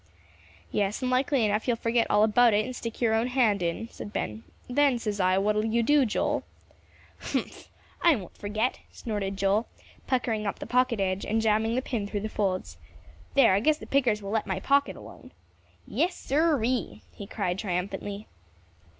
"Yes, 0.71 1.03
and 1.03 1.11
likely 1.11 1.45
enough 1.45 1.67
you'll 1.67 1.77
forget 1.77 2.09
all 2.09 2.23
about 2.23 2.55
it 2.55 2.65
and 2.65 2.75
stick 2.75 2.99
your 3.01 3.13
own 3.13 3.27
hand 3.27 3.61
in," 3.61 3.87
said 3.89 4.11
Ben, 4.11 4.43
"then, 4.67 4.97
says 4.97 5.19
I, 5.19 5.37
what'll 5.37 5.63
you 5.63 5.83
do, 5.83 6.07
Joel?" 6.07 6.43
"Humph 7.19 7.69
I 8.01 8.15
won't 8.15 8.35
forget," 8.35 8.79
snorted 8.91 9.37
Joel, 9.37 9.67
puckering 10.07 10.47
up 10.47 10.57
the 10.57 10.65
pocket 10.65 10.99
edge 10.99 11.23
and 11.23 11.39
jamming 11.39 11.75
the 11.75 11.83
pin 11.83 12.07
through 12.07 12.21
the 12.21 12.29
folds; 12.29 12.77
"there, 13.35 13.53
I 13.53 13.59
guess 13.59 13.77
the 13.77 13.85
pickers 13.85 14.23
will 14.23 14.31
let 14.31 14.47
my 14.47 14.59
pocket 14.59 14.95
alone. 14.95 15.33
Yes 15.85 16.15
sir 16.15 16.59
ee," 16.63 17.03
he 17.11 17.27
cried 17.27 17.59
triumphantly. 17.59 18.25